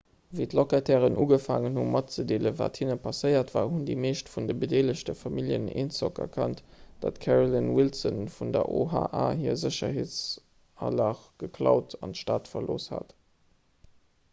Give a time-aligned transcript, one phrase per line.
[0.37, 5.15] wéi d'locatairen ugefaangen hunn matzedeelen wat hinne passéiert war hunn déi meescht vun de bedeelegte
[5.21, 6.65] familljen eenzock erkannt
[7.05, 9.05] datt d'carolyn wilson vun der oha
[9.45, 13.15] hir sécherheetsalage geklaut an d'stad verlooss hat